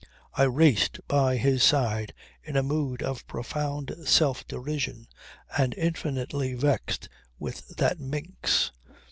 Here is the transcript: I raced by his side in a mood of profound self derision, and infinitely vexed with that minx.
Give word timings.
I 0.33 0.45
raced 0.45 0.99
by 1.07 1.37
his 1.37 1.61
side 1.63 2.11
in 2.43 2.57
a 2.57 2.63
mood 2.63 3.03
of 3.03 3.27
profound 3.27 3.93
self 4.03 4.47
derision, 4.47 5.05
and 5.55 5.75
infinitely 5.77 6.55
vexed 6.55 7.07
with 7.37 7.67
that 7.77 7.99
minx. 7.99 8.71